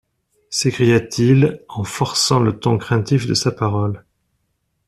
[0.49, 4.03] S'écria-t-il en forçant le ton craintif de sa parole.